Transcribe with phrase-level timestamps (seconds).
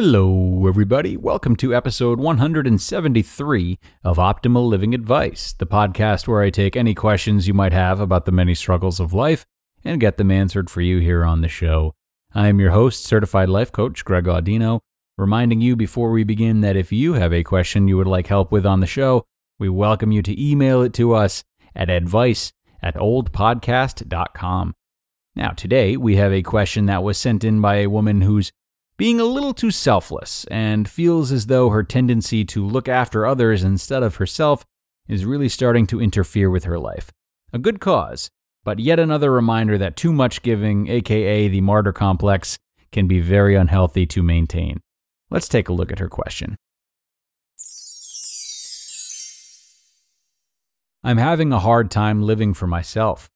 [0.00, 1.16] Hello, everybody.
[1.16, 7.48] Welcome to episode 173 of Optimal Living Advice, the podcast where I take any questions
[7.48, 9.44] you might have about the many struggles of life
[9.84, 11.96] and get them answered for you here on the show.
[12.32, 14.78] I am your host, certified life coach Greg Audino,
[15.16, 18.52] reminding you before we begin that if you have a question you would like help
[18.52, 19.24] with on the show,
[19.58, 21.42] we welcome you to email it to us
[21.74, 24.76] at advice at oldpodcast.com.
[25.34, 28.52] Now, today we have a question that was sent in by a woman who's
[28.98, 33.62] being a little too selfless and feels as though her tendency to look after others
[33.62, 34.64] instead of herself
[35.06, 37.12] is really starting to interfere with her life.
[37.52, 38.28] A good cause,
[38.64, 42.58] but yet another reminder that too much giving, aka the martyr complex,
[42.90, 44.80] can be very unhealthy to maintain.
[45.30, 46.56] Let's take a look at her question.
[51.04, 53.30] I'm having a hard time living for myself.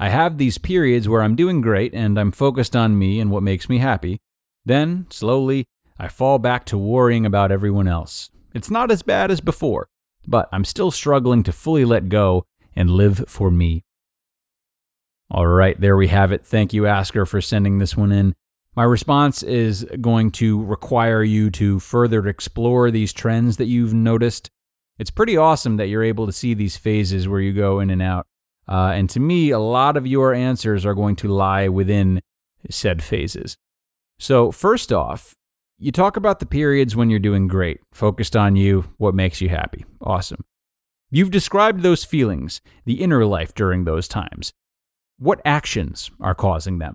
[0.00, 3.44] I have these periods where I'm doing great and I'm focused on me and what
[3.44, 4.18] makes me happy.
[4.66, 5.64] Then, slowly,
[5.96, 8.30] I fall back to worrying about everyone else.
[8.52, 9.88] It's not as bad as before,
[10.26, 13.84] but I'm still struggling to fully let go and live for me.
[15.30, 16.44] All right, there we have it.
[16.44, 18.34] Thank you, Asker, for sending this one in.
[18.74, 24.50] My response is going to require you to further explore these trends that you've noticed.
[24.98, 28.02] It's pretty awesome that you're able to see these phases where you go in and
[28.02, 28.26] out.
[28.68, 32.20] Uh, and to me, a lot of your answers are going to lie within
[32.68, 33.56] said phases.
[34.18, 35.34] So, first off,
[35.78, 39.50] you talk about the periods when you're doing great, focused on you, what makes you
[39.50, 39.84] happy.
[40.00, 40.44] Awesome.
[41.10, 44.52] You've described those feelings, the inner life during those times.
[45.18, 46.94] What actions are causing them?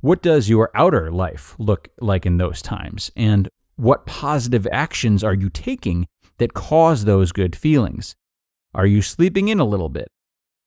[0.00, 3.10] What does your outer life look like in those times?
[3.16, 6.06] And what positive actions are you taking
[6.38, 8.14] that cause those good feelings?
[8.72, 10.08] Are you sleeping in a little bit?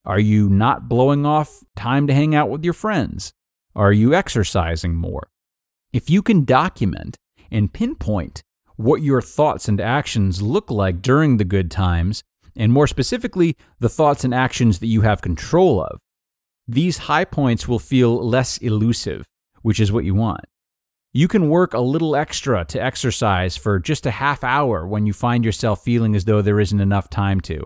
[0.06, 3.32] Are you not blowing off time to hang out with your friends?
[3.76, 5.30] Are you exercising more?
[5.92, 7.18] If you can document
[7.50, 8.44] and pinpoint
[8.76, 12.24] what your thoughts and actions look like during the good times,
[12.56, 16.00] and more specifically, the thoughts and actions that you have control of,
[16.68, 19.26] these high points will feel less elusive,
[19.64, 20.46] which is what you want.
[21.12, 25.14] You can work a little extra to exercise for just a half hour when you
[25.14, 27.64] find yourself feeling as though there isn't enough time to.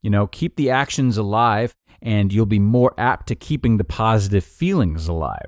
[0.00, 4.44] You know, keep the actions alive, and you'll be more apt to keeping the positive
[4.44, 5.46] feelings alive.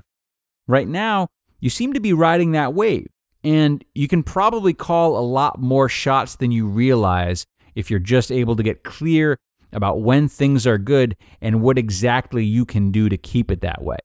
[0.67, 1.29] Right now,
[1.61, 3.07] you seem to be riding that wave,
[3.43, 7.45] and you can probably call a lot more shots than you realize
[7.75, 9.37] if you're just able to get clear
[9.71, 13.81] about when things are good and what exactly you can do to keep it that
[13.81, 13.97] way.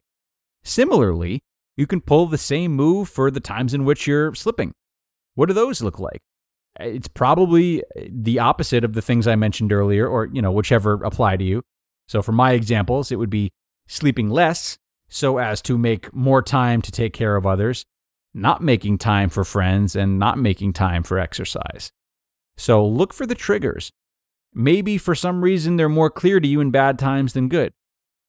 [0.63, 1.41] Similarly,
[1.77, 4.73] you can pull the same move for the times in which you're slipping.
[5.35, 6.21] What do those look like?
[6.79, 11.37] It's probably the opposite of the things I mentioned earlier, or you know, whichever apply
[11.39, 11.63] to you.
[12.09, 13.51] So for my examples, it would be
[13.89, 14.79] sleeping less
[15.09, 17.85] so as to make more time to take care of others,
[18.35, 21.91] not making time for friends, and not making time for exercise.
[22.57, 23.91] So look for the triggers.
[24.53, 27.73] Maybe for some reason they're more clear to you in bad times than good.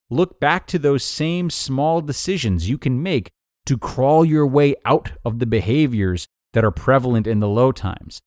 [0.10, 3.32] Look back to those same small decisions you can make
[3.66, 8.22] to crawl your way out of the behaviors that are prevalent in the low times.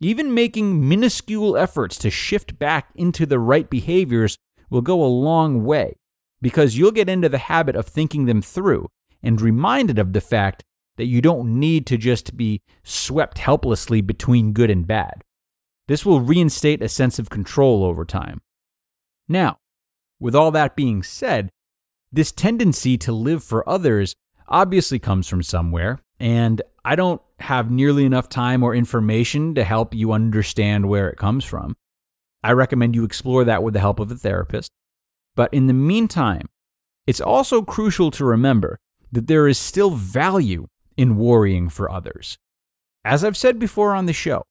[0.00, 4.36] Even making minuscule efforts to shift back into the right behaviors
[4.68, 5.96] will go a long way
[6.42, 8.88] because you'll get into the habit of thinking them through
[9.22, 10.62] and reminded of the fact
[10.96, 15.22] that you don't need to just be swept helplessly between good and bad.
[15.88, 18.42] This will reinstate a sense of control over time.
[19.28, 19.58] Now,
[20.20, 21.50] with all that being said,
[22.12, 24.14] this tendency to live for others
[24.48, 29.94] obviously comes from somewhere, and I don't have nearly enough time or information to help
[29.94, 31.76] you understand where it comes from.
[32.44, 34.70] I recommend you explore that with the help of a therapist.
[35.34, 36.48] But in the meantime,
[37.06, 38.78] it's also crucial to remember
[39.10, 42.38] that there is still value in worrying for others.
[43.04, 44.44] As I've said before on the show,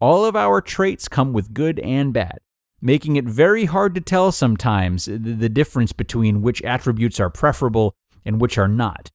[0.00, 2.38] all of our traits come with good and bad,
[2.80, 7.94] making it very hard to tell sometimes the difference between which attributes are preferable
[8.24, 9.10] and which are not.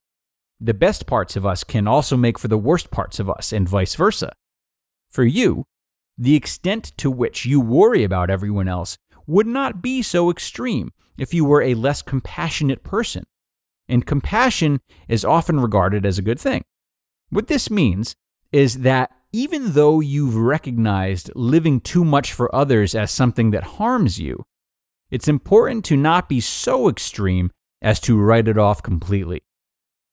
[0.60, 3.68] The best parts of us can also make for the worst parts of us, and
[3.68, 4.34] vice versa.
[5.10, 5.66] For you,
[6.18, 11.34] the extent to which you worry about everyone else would not be so extreme if
[11.34, 13.26] you were a less compassionate person.
[13.88, 16.64] And compassion is often regarded as a good thing.
[17.30, 18.16] What this means
[18.52, 24.20] is that even though you've recognized living too much for others as something that harms
[24.20, 24.46] you,
[25.10, 27.52] it's important to not be so extreme
[27.82, 29.42] as to write it off completely.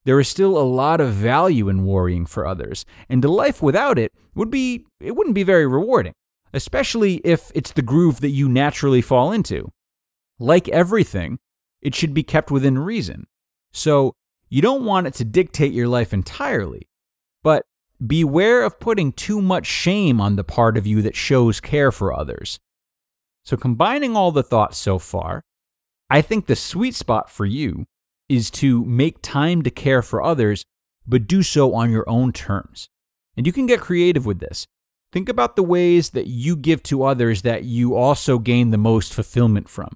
[0.04, 3.98] There is still a lot of value in worrying for others, and a life without
[3.98, 6.14] it would be it wouldn't be very rewarding,
[6.54, 9.70] especially if it's the groove that you naturally fall into.
[10.40, 11.38] Like everything,
[11.82, 13.26] it should be kept within reason.
[13.72, 14.14] So,
[14.48, 16.88] you don't want it to dictate your life entirely,
[17.44, 17.66] but
[18.04, 22.12] beware of putting too much shame on the part of you that shows care for
[22.12, 22.58] others.
[23.44, 25.42] So, combining all the thoughts so far,
[26.08, 27.86] I think the sweet spot for you
[28.28, 30.64] is to make time to care for others,
[31.06, 32.88] but do so on your own terms.
[33.36, 34.66] And you can get creative with this.
[35.12, 39.12] Think about the ways that you give to others that you also gain the most
[39.12, 39.90] fulfillment from.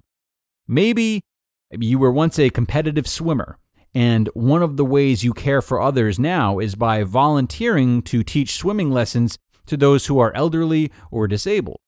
[0.67, 1.23] Maybe
[1.71, 3.59] you were once a competitive swimmer
[3.95, 8.57] and one of the ways you care for others now is by volunteering to teach
[8.57, 11.79] swimming lessons to those who are elderly or disabled.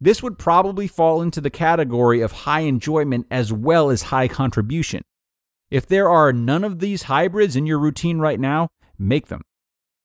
[0.00, 5.02] This would probably fall into the category of high enjoyment as well as high contribution.
[5.70, 8.68] If there are none of these hybrids in your routine right now,
[8.98, 9.42] make them.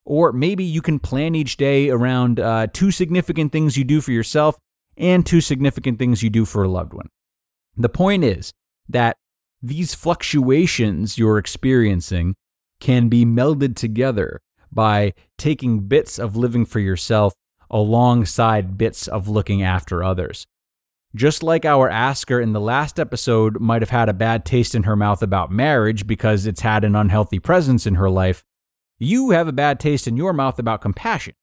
[0.04, 4.12] Or maybe you can plan each day around uh, two significant things you do for
[4.12, 4.58] yourself
[4.98, 7.10] and two significant things you do for a loved one.
[7.78, 8.54] The point is
[8.90, 9.18] that
[9.62, 12.36] these fluctuations you're experiencing
[12.80, 14.42] can be melded together
[14.72, 17.34] by taking bits of living for yourself
[17.70, 20.46] alongside bits of looking after others.
[21.16, 24.84] Just like our asker in the last episode might have had a bad taste in
[24.84, 28.44] her mouth about marriage because it's had an unhealthy presence in her life,
[29.00, 31.34] you have a bad taste in your mouth about compassion.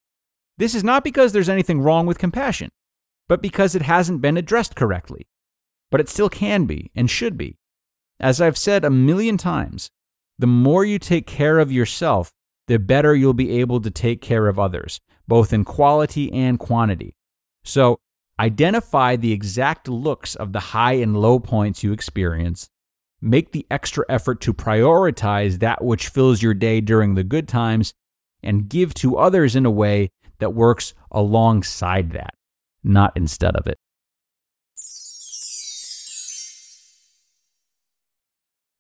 [0.59, 2.71] This is not because there's anything wrong with compassion,
[3.29, 5.27] but because it hasn't been addressed correctly.
[5.93, 7.59] But it still can be and should be.
[8.19, 9.91] As I've said a million times,
[10.39, 12.33] the more you take care of yourself,
[12.67, 17.15] the better you'll be able to take care of others, both in quality and quantity.
[17.63, 17.99] So,
[18.41, 22.69] identify the exact looks of the high and low points you experience.
[23.21, 27.93] Make the extra effort to prioritize that which fills your day during the good times,
[28.43, 32.35] and give to others in a way that works alongside that,
[32.83, 33.79] not instead of it.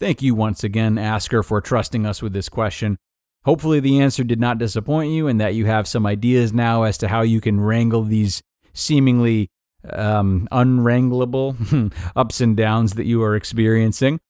[0.00, 2.96] Thank you once again, Asker, for trusting us with this question.
[3.44, 6.96] Hopefully, the answer did not disappoint you and that you have some ideas now as
[6.98, 8.42] to how you can wrangle these
[8.72, 9.50] seemingly
[9.90, 14.20] um, unwranglable ups and downs that you are experiencing.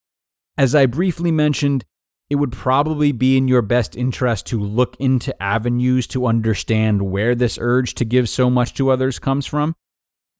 [0.58, 1.84] As I briefly mentioned,
[2.28, 7.36] it would probably be in your best interest to look into avenues to understand where
[7.36, 9.76] this urge to give so much to others comes from.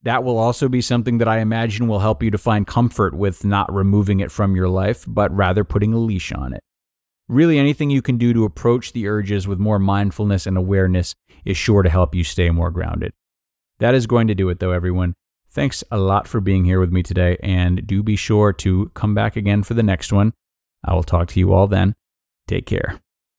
[0.03, 3.45] That will also be something that I imagine will help you to find comfort with
[3.45, 6.61] not removing it from your life, but rather putting a leash on it.
[7.27, 11.15] Really, anything you can do to approach the urges with more mindfulness and awareness
[11.45, 13.13] is sure to help you stay more grounded.
[13.79, 15.13] That is going to do it, though, everyone.
[15.49, 19.13] Thanks a lot for being here with me today, and do be sure to come
[19.13, 20.33] back again for the next one.
[20.83, 21.93] I will talk to you all then.
[22.47, 22.99] Take care.